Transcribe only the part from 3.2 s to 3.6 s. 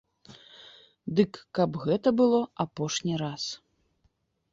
раз.